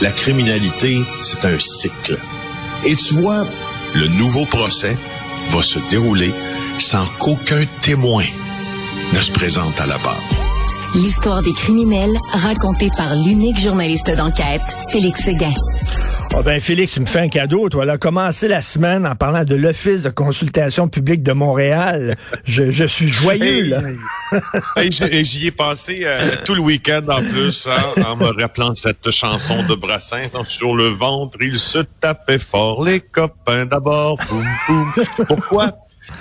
[0.00, 2.18] la criminalité, c'est un cycle.
[2.84, 3.46] Et tu vois,
[3.94, 4.96] le nouveau procès
[5.48, 6.32] va se dérouler
[6.78, 8.24] sans qu'aucun témoin
[9.12, 10.45] ne se présente à la barre.
[10.96, 15.52] L'histoire des criminels racontée par l'unique journaliste d'enquête, Félix Séguin.
[16.34, 17.68] Oh ben Félix, tu me fais un cadeau.
[17.68, 22.16] Toi, a commencé la semaine en parlant de l'Office de consultation publique de Montréal.
[22.44, 23.80] Je, je suis joyeux, là.
[25.22, 29.64] J'y ai passé euh, tout le week-end en plus, hein, en me rappelant cette chanson
[29.64, 30.32] de Brassens.
[30.32, 34.16] Donc, sur le ventre, il se tapait fort les copains d'abord.
[34.30, 35.26] Boum, boum.
[35.26, 35.72] Pourquoi?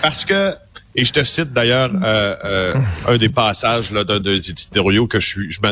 [0.00, 0.52] Parce que
[0.94, 2.74] et je te cite d'ailleurs euh, euh,
[3.08, 5.18] un des passages d'un des éditoriaux que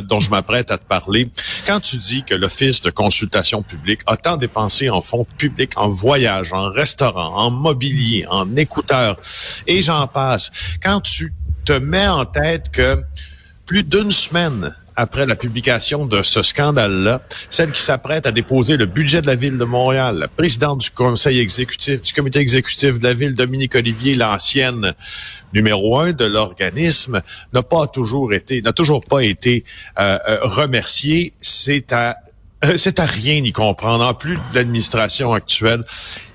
[0.03, 1.31] dont je m'apprête à te parler.
[1.67, 5.89] Quand tu dis que l'Office de consultation publique a tant dépensé en fonds publics, en
[5.89, 9.19] voyage, en restaurant, en mobilier, en écouteurs,
[9.67, 10.51] et j'en passe.
[10.83, 13.03] Quand tu te mets en tête que
[13.67, 18.87] plus d'une semaine après la publication de ce scandale-là, celle qui s'apprête à déposer le
[18.87, 23.05] budget de la ville de Montréal, la présidente du conseil exécutif, du comité exécutif de
[23.05, 24.95] la ville, Dominique Olivier, l'ancienne
[25.55, 27.23] numéro un de l'organisme,
[27.53, 29.65] n'a pas toujours été, n'a toujours pas été
[30.01, 31.33] euh, euh remerciée.
[31.41, 32.17] C'est à
[32.65, 35.85] euh, c'est à rien y comprendre, en plus de l'administration actuelle.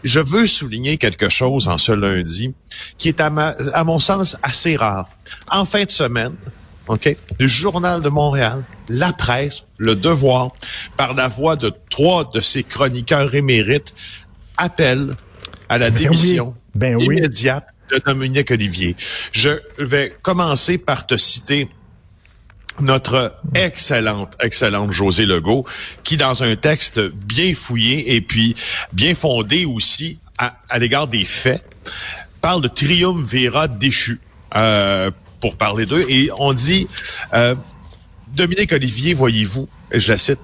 [0.06, 2.54] Je veux souligner quelque chose en ce lundi
[2.98, 5.10] qui est à, à mon sens assez rare.
[5.52, 6.34] En fin de semaine,
[6.88, 7.16] OK?
[7.40, 10.52] Le Journal de Montréal, la presse, le devoir,
[10.98, 13.94] par la voix de trois de ses chroniqueurs émérites,
[14.58, 15.16] appelle
[15.70, 18.96] à la ben démission ben immédiate de Dominique Olivier.
[19.32, 21.70] Je vais commencer par te citer
[22.80, 25.66] notre excellente, excellente José Legault,
[26.04, 28.56] qui dans un texte bien fouillé et puis
[28.92, 31.64] bien fondé aussi à, l'égard des faits,
[32.42, 34.20] parle de triumvirat déchu.
[34.56, 35.12] Euh,
[35.44, 36.06] pour parler d'eux.
[36.08, 36.88] Et on dit,
[37.34, 37.54] euh,
[38.34, 40.40] Dominique Olivier, voyez-vous, et je la cite,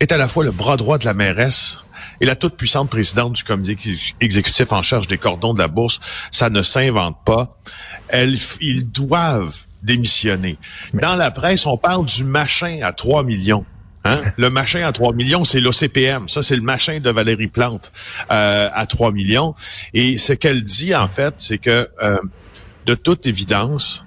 [0.00, 1.78] est à la fois le bras droit de la mairesse
[2.20, 3.76] et la toute puissante présidente du comité
[4.18, 6.00] exécutif en charge des cordons de la bourse.
[6.32, 7.60] Ça ne s'invente pas.
[8.08, 10.58] Elles, ils doivent démissionner.
[10.94, 13.64] Dans la presse, on parle du machin à 3 millions.
[14.04, 14.20] Hein?
[14.36, 16.28] Le machin à 3 millions, c'est l'OCPM.
[16.28, 17.92] Ça, c'est le machin de Valérie Plante
[18.32, 19.54] euh, à 3 millions.
[19.94, 22.18] Et ce qu'elle dit, en fait, c'est que, euh,
[22.86, 24.04] de toute évidence,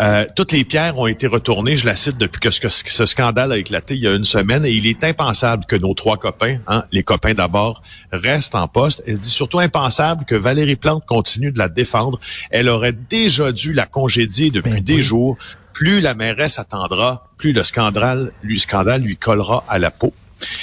[0.00, 3.58] euh, toutes les pierres ont été retournées, je la cite depuis que ce, scandale a
[3.58, 6.84] éclaté il y a une semaine, et il est impensable que nos trois copains, hein,
[6.90, 7.82] les copains d'abord,
[8.12, 9.04] restent en poste.
[9.06, 12.18] Elle dit surtout impensable que Valérie Plante continue de la défendre.
[12.50, 15.36] Elle aurait déjà dû la congédier depuis ben des jours.
[15.72, 20.12] Plus la mairesse attendra, plus le scandale, lui, scandale lui collera à la peau.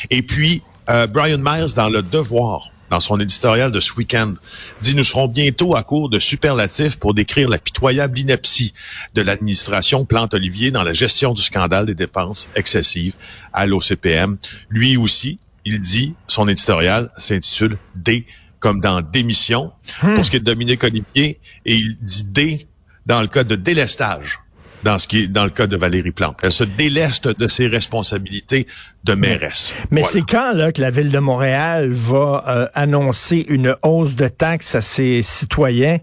[0.09, 4.34] Et puis, euh, Brian Myers, dans Le Devoir, dans son éditorial de ce week-end,
[4.81, 8.74] dit nous serons bientôt à court de superlatifs pour décrire la pitoyable ineptie
[9.16, 13.16] de l'administration Plante-Olivier dans la gestion du scandale des dépenses excessives
[13.53, 14.38] à l'OCPM.
[14.69, 18.25] Lui aussi, il dit, son éditorial s'intitule D
[18.59, 19.72] comme dans démission
[20.03, 20.13] hmm.
[20.13, 22.68] pour ce qui est de Dominique Olivier et il dit D
[23.06, 24.41] dans le cas de délestage
[24.84, 26.40] dans ce qui est dans le cas de Valérie Plante.
[26.44, 28.68] Elle se déleste de ses responsabilités
[29.03, 29.74] de mairesse.
[29.90, 34.28] Mais c'est quand là que la ville de Montréal va euh, annoncer une hausse de
[34.28, 35.97] taxes à ses citoyens?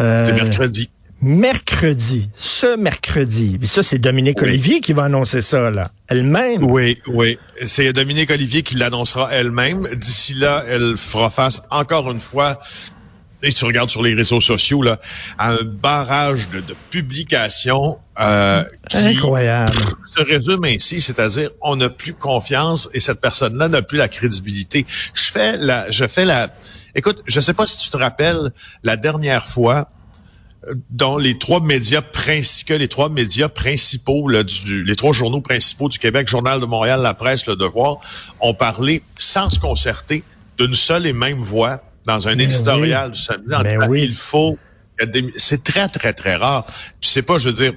[0.00, 0.90] Euh, C'est mercredi.
[1.24, 3.56] Mercredi, ce mercredi.
[3.62, 5.84] Et ça, c'est Dominique Olivier qui va annoncer ça, là.
[6.08, 6.64] Elle-même.
[6.64, 7.38] Oui, oui.
[7.64, 9.86] C'est Dominique Olivier qui l'annoncera elle-même.
[9.94, 12.58] D'ici là, elle fera face encore une fois
[13.42, 15.00] et tu regardes sur les réseaux sociaux, là,
[15.38, 19.72] à un barrage de, de publications euh, qui Incroyable.
[20.06, 24.86] se résume ainsi, c'est-à-dire on n'a plus confiance et cette personne-là n'a plus la crédibilité.
[25.14, 26.50] Je fais la, je fais la.
[26.94, 28.50] Écoute, je sais pas si tu te rappelles
[28.82, 29.88] la dernière fois
[30.68, 35.40] euh, dont les trois médias principaux, les trois médias principaux, là, du, les trois journaux
[35.40, 37.96] principaux du Québec, Journal de Montréal, La Presse, Le Devoir,
[38.40, 40.22] ont parlé sans se concerter
[40.58, 43.54] d'une seule et même voix dans un éditorial du samedi.
[43.62, 44.02] Ben oui.
[44.02, 44.58] Il faut.
[45.36, 46.64] C'est très, très, très rare.
[47.00, 47.72] Tu sais pas, je veux dire,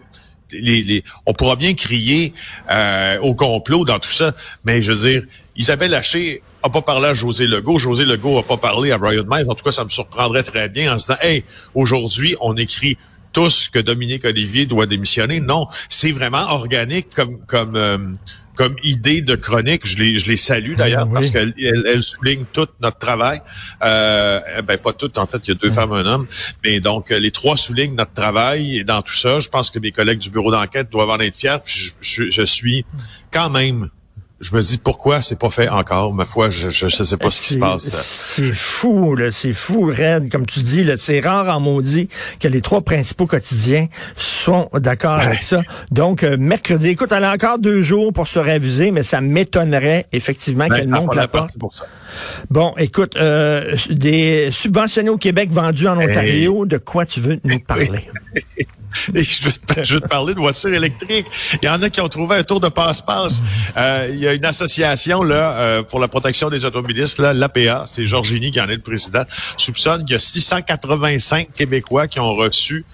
[0.52, 2.34] les, les, on pourra bien crier
[2.70, 4.34] euh, au complot dans tout ça,
[4.64, 5.23] mais je veux dire,
[5.55, 9.23] Isabelle Haché a pas parlé à José Legault, José Legault a pas parlé à Brian
[9.29, 9.46] Miles.
[9.49, 12.97] En tout cas, ça me surprendrait très bien en se disant, hey, aujourd'hui, on écrit
[13.34, 15.40] tous que Dominique Olivier doit démissionner.
[15.40, 17.97] Non, c'est vraiment organique comme comme euh,
[18.55, 19.85] comme idée de chronique.
[19.85, 23.41] Je les, je les salue d'ailleurs parce qu'elle elle, souligne tout notre travail.
[23.84, 26.28] Euh, ben pas tout, en fait, il y a deux femmes, un homme.
[26.63, 29.91] Mais donc, les trois soulignent notre travail et dans tout ça, je pense que mes
[29.91, 31.57] collègues du bureau d'enquête doivent en être fiers.
[31.66, 32.85] Je, je, je suis
[33.31, 33.90] quand même
[34.41, 36.14] je me dis pourquoi c'est pas fait encore?
[36.14, 37.84] Ma foi, je je, sais pas ce qui se passe.
[37.84, 40.29] C'est fou, là, c'est fou, Red.
[40.29, 42.09] Comme tu dis, c'est rare en maudit
[42.40, 45.61] que les trois principaux quotidiens sont d'accord avec ça.
[45.91, 50.08] Donc, euh, mercredi, écoute, elle a encore deux jours pour se réviser, mais ça m'étonnerait
[50.11, 51.58] effectivement qu'elle monte la porte.
[51.58, 51.85] Pour ça.
[52.49, 57.59] Bon, écoute, euh, des subventionnés au Québec vendus en Ontario, de quoi tu veux nous
[57.59, 58.09] parler?
[59.14, 61.28] Je veux, te, parler de voitures électriques.
[61.62, 63.42] Il y en a qui ont trouvé un tour de passe-passe.
[63.78, 68.06] Euh, il y a une association là euh, pour la protection des automobilistes, l'APA, c'est
[68.06, 69.24] Georgini qui en est le président,
[69.58, 72.86] soupçonne qu'il y a 685 Québécois qui ont reçu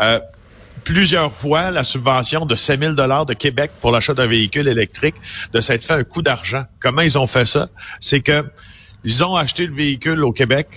[0.00, 0.20] euh,
[0.84, 5.16] plusieurs fois la subvention de 5 000 dollars de Québec pour l'achat d'un véhicule électrique,
[5.52, 6.64] de s'être fait un coup d'argent.
[6.80, 7.68] Comment ils ont fait ça?
[8.00, 8.44] C'est que
[9.04, 10.68] ils ont acheté le véhicule au Québec.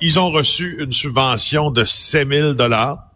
[0.00, 3.13] ils ont reçu une subvention de 5 000 dollars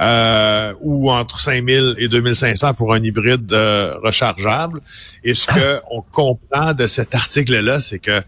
[0.00, 4.80] euh, ou entre 5000 et 2500 pour un hybride euh, rechargeable.
[5.22, 8.22] Et ce que on comprend de cet article-là, c'est que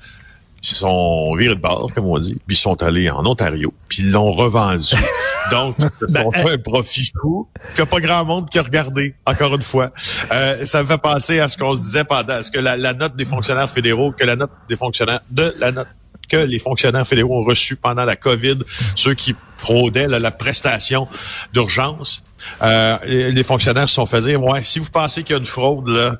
[0.62, 4.02] ils sont virés de bord, comme on dit, puis ils sont allés en Ontario, puis
[4.02, 4.96] ils l'ont revendu.
[5.50, 8.62] Donc, ils ben, fait un profit fou qu'il n'y a pas grand monde qui a
[8.62, 9.93] regardé, encore une fois.
[10.32, 12.94] Euh, ça me fait penser à ce qu'on se disait pendant, ce que la, la,
[12.94, 15.88] note des fonctionnaires fédéraux, que la note des fonctionnaires, de la note
[16.26, 18.58] que les fonctionnaires fédéraux ont reçu pendant la COVID,
[18.94, 21.08] ceux qui fraudaient la prestation
[21.52, 22.25] d'urgence.
[22.62, 25.46] Euh, les, fonctionnaires se sont fait dire, ouais, si vous pensez qu'il y a une
[25.46, 26.17] fraude, là,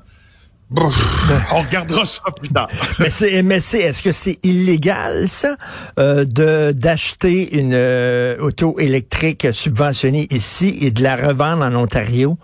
[0.71, 2.67] on regardera ça plus tard.
[2.99, 5.55] mais c'est, mais c'est, est-ce que c'est illégal ça,
[5.97, 12.37] euh, de d'acheter une euh, auto électrique subventionnée ici et de la revendre en Ontario?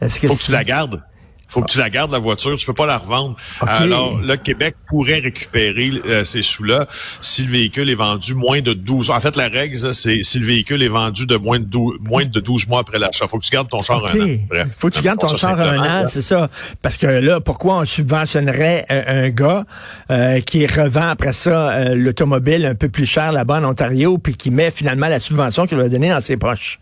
[0.00, 1.02] Est-ce que faut que tu la gardes
[1.48, 2.56] faut que tu la gardes, la voiture.
[2.56, 3.34] Tu peux pas la revendre.
[3.60, 6.86] Alors, le Québec pourrait récupérer euh, ces sous-là
[7.20, 10.46] si le véhicule est vendu moins de 12 En fait, la règle, c'est si le
[10.46, 13.26] véhicule est vendu de moins de 12, moins de 12 mois après l'achat.
[13.26, 14.26] Faut que tu gardes ton char un an.
[14.48, 14.68] Bref.
[14.78, 16.48] Faut que tu gardes ton char un an, c'est ça.
[16.82, 19.64] Parce que là, pourquoi on subventionnerait un, gars
[20.10, 24.34] euh, qui revend après ça euh, l'automobile un peu plus cher là-bas en Ontario, puis
[24.34, 26.78] qui met finalement la subvention qu'il a donnée dans ses poches?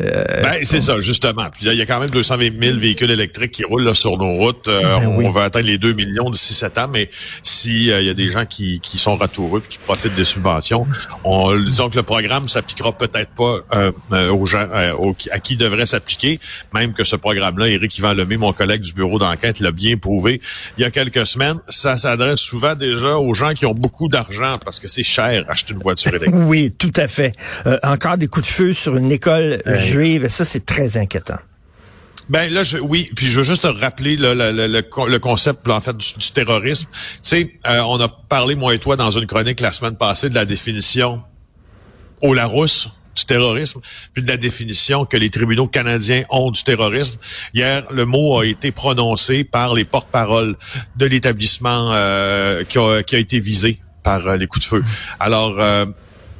[0.00, 1.48] Euh, ben, c'est ça, justement.
[1.50, 4.32] Puis il y a quand même 220 000 véhicules électriques qui roulent là, sur nos
[4.34, 4.66] routes.
[4.66, 7.08] Euh, ben on, va atteindre les 2 millions d'ici 7 ans, mais
[7.42, 10.24] s'il euh, il y a des gens qui, qui sont ratoureux et qui profitent des
[10.24, 10.86] subventions,
[11.22, 13.60] on, disons que le programme s'appliquera peut-être pas
[14.30, 14.66] aux gens
[15.30, 16.40] à qui devrait s'appliquer,
[16.72, 20.40] même que ce programme-là, Éric Yvan Lemay, mon collègue du bureau d'enquête, l'a bien prouvé
[20.76, 21.58] il y a quelques semaines.
[21.68, 25.72] Ça s'adresse souvent déjà aux gens qui ont beaucoup d'argent parce que c'est cher acheter
[25.72, 26.34] une voiture électrique.
[26.44, 27.32] Oui, tout à fait.
[27.82, 30.28] encore des coups de feu sur une école juive.
[30.28, 31.38] Ça, c'est très inquiétant.
[32.28, 35.80] Ben là, je, oui, puis je veux juste te rappeler le, le, le, concept en
[35.80, 36.88] fait du, terrorisme.
[36.90, 40.30] Tu sais, euh, on a parlé moi et toi dans une chronique la semaine passée
[40.30, 41.22] de la définition
[42.22, 43.80] au Larousse du terrorisme,
[44.12, 47.18] puis de la définition que les tribunaux canadiens ont du terrorisme.
[47.52, 50.56] Hier, le mot a été prononcé par les porte-paroles
[50.96, 54.84] de l'établissement euh, qui, a, qui, a, été visé par euh, les coups de feu.
[55.20, 55.60] Alors,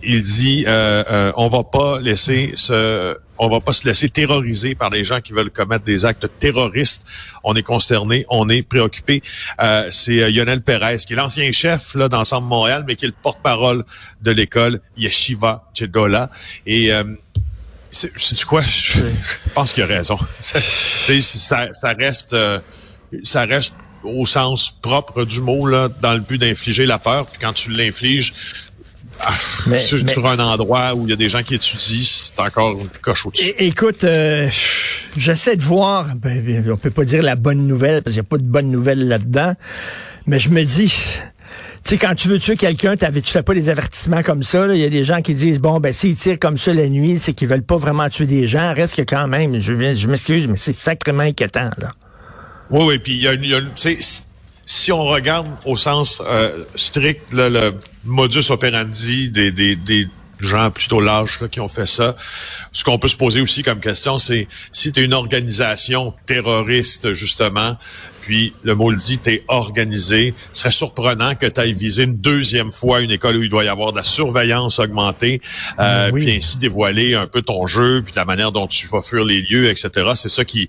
[0.05, 4.75] il dit euh, euh, on va pas laisser ce on va pas se laisser terroriser
[4.75, 7.06] par les gens qui veulent commettre des actes terroristes.
[7.42, 9.22] On est concerné, on est préoccupé.
[9.60, 13.08] Euh, c'est euh, Lionel Perez, qui est l'ancien chef là d'ensemble Montréal, mais qui est
[13.08, 13.84] le porte-parole
[14.22, 16.31] de l'école Yeshiva Chedola.
[16.66, 17.04] Et euh,
[17.90, 18.62] c'est quoi?
[18.62, 19.00] Je
[19.54, 20.19] pense qu'il a raison.
[20.40, 20.58] ça,
[21.72, 22.37] ça, reste,
[23.22, 27.26] ça reste au sens propre du mot là, dans le but d'infliger la peur.
[27.26, 28.32] Puis quand tu l'infliges,
[29.26, 29.35] ah,
[29.69, 32.88] mais, sur, un endroit où il y a des gens qui étudient, c'est encore une
[33.00, 33.55] coche au-dessus.
[33.59, 34.49] Écoute, euh,
[35.17, 38.28] j'essaie de voir, ben, on peut pas dire la bonne nouvelle, parce qu'il n'y a
[38.28, 39.54] pas de bonne nouvelle là-dedans,
[40.26, 40.93] mais je me dis,
[41.85, 44.66] tu sais, quand tu veux tuer quelqu'un, tu fais pas des avertissements comme ça.
[44.75, 47.19] Il y a des gens qui disent, bon, ben s'ils tirent comme ça la nuit,
[47.19, 48.73] c'est qu'ils veulent pas vraiment tuer des gens.
[48.75, 51.71] Reste que quand même, je, je m'excuse, mais c'est sacrément inquiétant.
[51.78, 51.93] Là.
[52.71, 53.61] Oui, oui, puis il y a, y a
[54.66, 57.73] si on regarde au sens euh, strict le
[58.04, 60.09] modus operandi des, des, des
[60.40, 62.16] gens plutôt larges qui ont fait ça.
[62.73, 67.12] Ce qu'on peut se poser aussi comme question, c'est si tu es une organisation terroriste,
[67.12, 67.76] justement,
[68.21, 72.04] puis le mot le dit, tu es organisé, ce serait surprenant que tu ailles viser
[72.04, 75.40] une deuxième fois une école où il doit y avoir de la surveillance augmentée,
[75.78, 79.02] euh, ben puis ainsi dévoiler un peu ton jeu, puis la manière dont tu vas
[79.02, 80.12] fuir les lieux, etc.
[80.14, 80.68] C'est ça qui...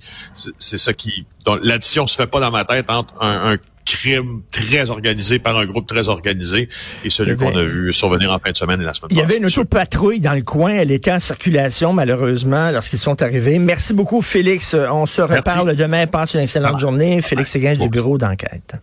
[0.57, 1.25] C'est ça qui...
[1.61, 5.65] L'addition se fait pas dans ma tête entre un, un crime très organisé par un
[5.65, 6.67] groupe très organisé
[7.03, 9.21] et celui qu'on a vu survenir en fin de semaine et la semaine Il y
[9.21, 10.71] avait une auto-patrouille dans le coin.
[10.71, 13.59] Elle était en circulation, malheureusement, lorsqu'ils sont arrivés.
[13.59, 14.73] Merci beaucoup, Félix.
[14.73, 16.07] On se reparle demain.
[16.07, 17.21] Passe une excellente journée.
[17.21, 18.75] Félix Séguin du bureau d'enquête.